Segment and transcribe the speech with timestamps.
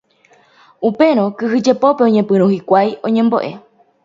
[0.89, 3.51] Upérõ kyhyjepópe oñepyrũ hikuái oñembo'e.